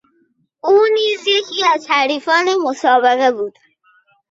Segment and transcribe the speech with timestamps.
[0.61, 3.57] او نیز یکی از حریفان مسابقه بود.